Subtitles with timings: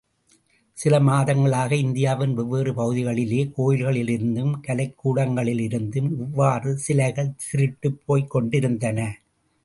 [0.77, 8.99] சில மாதங்களாக இந்தியாவின் வெவ்வேறு பகுதிகளிலே கோயில்களிலிருந்தும் கலைக்கூடங்களிலிருந்தும் இவ்வாறு சிலைகள் திருட்டுப் போய்க்கொண்டிருந்தன.